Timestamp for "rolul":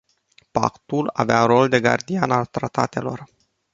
1.45-1.69